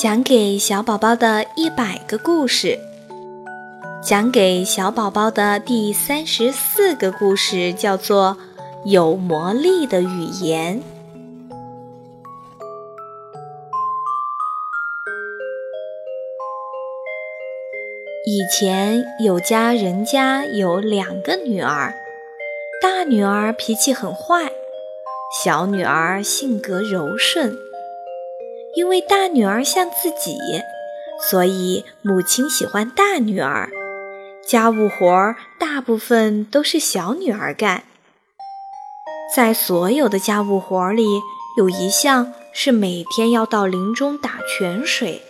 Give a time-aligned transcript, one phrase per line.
[0.00, 2.78] 讲给小宝宝的一百个故事，
[4.00, 8.36] 讲给小宝宝的第三十四个故事叫做
[8.88, 10.80] 《有魔力的语言》。
[18.24, 21.92] 以前有家人家有两个女儿，
[22.80, 24.52] 大女儿脾气很坏，
[25.44, 27.67] 小女儿性格柔顺。
[28.76, 30.36] 因为大女儿像自己，
[31.30, 33.70] 所以母亲喜欢大女儿。
[34.46, 37.82] 家务活儿大部分都是小女儿干。
[39.34, 41.04] 在所有的家务活儿里，
[41.58, 45.22] 有一项是每天要到林中打泉水。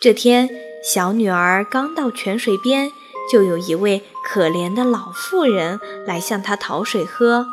[0.00, 0.48] 这天，
[0.84, 2.92] 小女儿刚到泉水边，
[3.32, 7.46] 就有一位可怜的老妇人来向她讨水喝。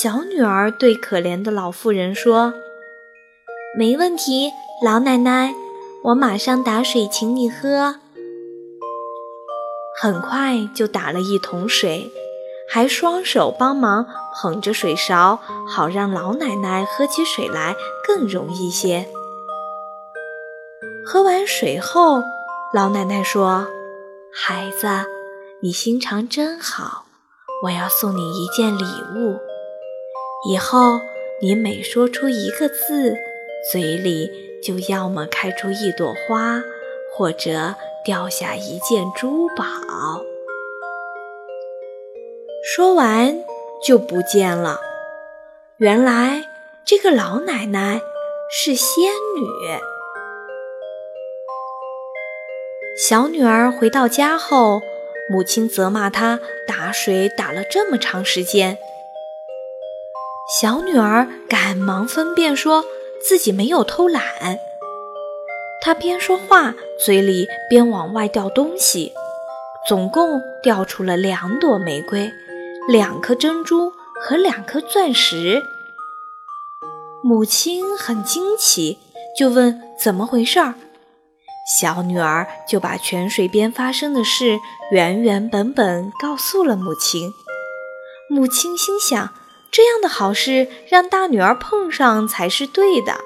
[0.00, 2.54] 小女儿对可怜的老妇人说。
[3.78, 4.50] 没问题，
[4.84, 5.54] 老奶奶，
[6.02, 7.94] 我马上打水请你喝。
[10.02, 12.10] 很快就打了一桶水，
[12.68, 19.06] 还双手帮忙捧着水勺，好让老奶奶喝起水来更容易些。
[21.06, 22.24] 喝完水后，
[22.74, 23.68] 老奶奶说
[24.34, 24.88] ：“孩子，
[25.62, 27.04] 你心肠真好，
[27.62, 29.38] 我要送你一件礼物。
[30.50, 30.98] 以后
[31.40, 33.16] 你每说出一个字。”
[33.68, 34.30] 嘴里
[34.62, 36.62] 就要么开出一朵花，
[37.12, 39.64] 或者掉下一件珠宝。
[42.64, 43.42] 说完
[43.84, 44.80] 就不见了。
[45.76, 46.44] 原来
[46.84, 48.00] 这个老奶奶
[48.50, 49.04] 是仙
[49.36, 49.78] 女。
[52.96, 54.80] 小女儿回到家后，
[55.30, 58.78] 母亲责骂她打水打了这么长时间。
[60.60, 62.84] 小女儿赶忙分辨说。
[63.22, 64.22] 自己没有偷懒，
[65.82, 69.12] 他边说话，嘴里边往外掉东西，
[69.86, 72.32] 总共掉出了两朵玫瑰、
[72.88, 75.62] 两颗珍珠和两颗钻石。
[77.22, 78.98] 母亲很惊奇，
[79.38, 80.74] 就问怎么回事儿。
[81.78, 84.58] 小女儿就把泉水边发生的事
[84.90, 87.32] 原原本本告诉了母亲。
[88.30, 89.34] 母亲心想。
[89.72, 93.20] 这样的好事让大女儿碰上才是对的，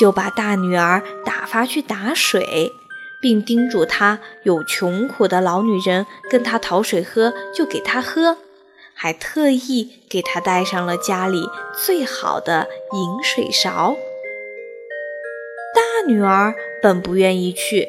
[0.00, 2.72] 就把大女儿打发去打水，
[3.20, 8.38] 并叮嘱她有穷苦的老女人跟她讨水喝，就给她喝，
[8.94, 11.44] 还特意给她带上了家里
[11.76, 13.94] 最好的饮水勺。
[15.74, 17.86] 大女儿本不愿意去，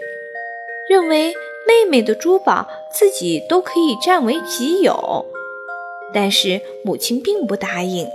[0.90, 1.34] 认为
[1.66, 5.26] 妹妹的珠宝自己都可以占为己有。
[6.14, 8.08] 但是母亲并不答应，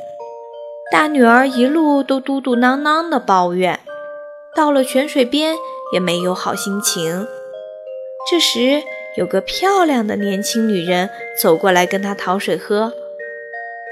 [0.92, 3.80] 大女儿一路都嘟嘟囔囔地抱怨，
[4.54, 5.56] 到了泉水边
[5.92, 7.26] 也没有好心情。
[8.30, 8.82] 这时，
[9.16, 11.10] 有个漂亮的年轻女人
[11.40, 12.92] 走过来跟她讨水喝，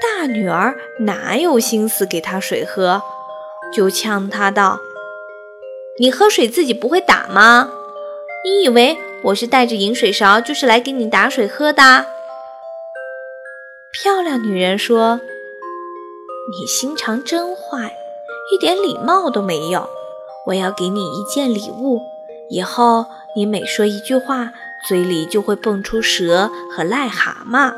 [0.01, 3.01] 大女儿哪有心思给她水喝，
[3.73, 4.79] 就呛她道
[5.99, 7.71] ：“你喝水自己不会打吗？
[8.45, 12.05] 你以为我是带着饮水勺就是来给你打水喝的？”
[14.07, 15.19] 漂亮女人说
[16.49, 17.93] ：“你心肠真坏，
[18.49, 19.89] 一点礼貌都没有。
[20.45, 21.99] 我要给你一件礼物，
[22.49, 24.53] 以后你每说一句话，
[24.87, 27.73] 嘴里就会蹦出蛇和癞蛤蟆。”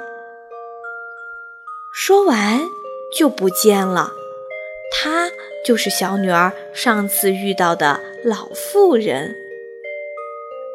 [1.91, 2.61] 说完
[3.17, 4.11] 就不见了。
[4.91, 5.31] 她
[5.65, 9.35] 就是小女儿上次遇到的老妇人。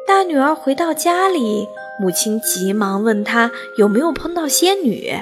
[0.05, 1.69] 大女儿回到家里，
[2.01, 5.17] 母亲急忙问她有没有碰到仙女。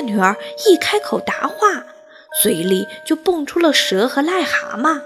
[0.00, 0.34] 大女儿
[0.66, 1.84] 一开口答话，
[2.42, 5.02] 嘴里就蹦出了蛇和癞蛤蟆。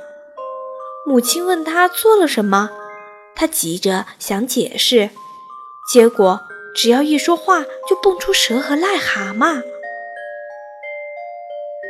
[1.04, 2.70] 母亲问她做了什么，
[3.34, 5.10] 她急着想解释，
[5.92, 6.42] 结果
[6.76, 9.64] 只要一说话就蹦出蛇和癞蛤蟆。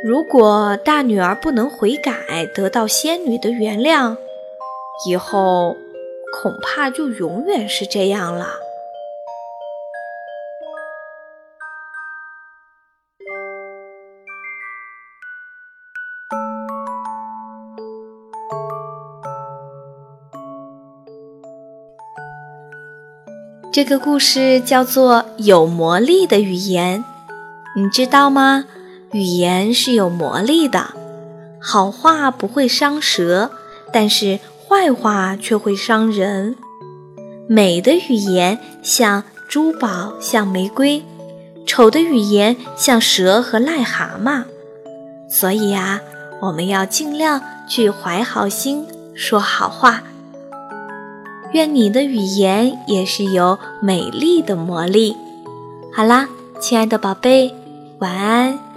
[0.03, 4.17] 如果大女儿不能悔改，得到仙女的原谅，
[5.07, 5.77] 以后
[6.41, 8.64] 恐怕就永远是这样了。
[23.75, 27.03] 这个故事叫做《有魔力的语言》，
[27.75, 28.63] 你知道吗？
[29.11, 30.93] 语言是有魔力的，
[31.59, 33.51] 好话不会伤舌，
[33.91, 36.55] 但是坏话却会伤人。
[37.49, 41.01] 美的语言像珠宝，像玫瑰；
[41.67, 44.45] 丑的语言像蛇和癞蛤蟆。
[45.29, 45.99] 所以啊，
[46.41, 50.01] 我们要尽量去怀好心，说好话。
[51.55, 55.15] 愿你的语言也是有美丽的魔力。
[55.95, 56.27] 好啦，
[56.59, 57.49] 亲爱的宝贝，
[57.99, 58.74] 晚安。